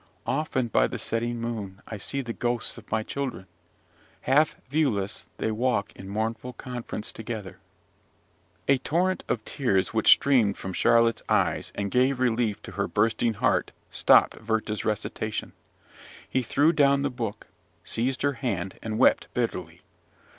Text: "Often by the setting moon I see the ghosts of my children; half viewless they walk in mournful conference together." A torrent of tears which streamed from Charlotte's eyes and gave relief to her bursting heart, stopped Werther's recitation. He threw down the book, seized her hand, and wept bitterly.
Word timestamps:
"Often 0.25 0.69
by 0.69 0.87
the 0.87 0.97
setting 0.97 1.39
moon 1.39 1.79
I 1.87 1.97
see 1.97 2.21
the 2.21 2.33
ghosts 2.33 2.75
of 2.79 2.89
my 2.91 3.03
children; 3.03 3.45
half 4.21 4.55
viewless 4.67 5.27
they 5.37 5.51
walk 5.51 5.91
in 5.95 6.09
mournful 6.09 6.53
conference 6.53 7.11
together." 7.11 7.59
A 8.67 8.79
torrent 8.79 9.23
of 9.29 9.45
tears 9.45 9.93
which 9.93 10.13
streamed 10.13 10.57
from 10.57 10.73
Charlotte's 10.73 11.21
eyes 11.29 11.71
and 11.75 11.91
gave 11.91 12.19
relief 12.19 12.63
to 12.63 12.71
her 12.71 12.87
bursting 12.87 13.35
heart, 13.35 13.73
stopped 13.91 14.41
Werther's 14.49 14.83
recitation. 14.83 15.53
He 16.27 16.41
threw 16.41 16.73
down 16.73 17.03
the 17.03 17.11
book, 17.11 17.45
seized 17.83 18.23
her 18.23 18.33
hand, 18.33 18.79
and 18.81 18.97
wept 18.97 19.27
bitterly. 19.35 19.81